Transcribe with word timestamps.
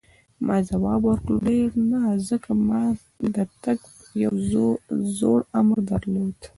ما 0.45 0.57
ځواب 0.69 1.01
ورکړ: 1.05 1.35
ډېر 1.49 1.69
نه، 1.91 2.01
ځکه 2.29 2.51
ما 2.69 2.83
د 3.35 3.37
تګ 3.63 3.79
یو 4.23 4.33
زوړ 5.19 5.39
امر 5.59 5.77
درلود. 5.91 6.39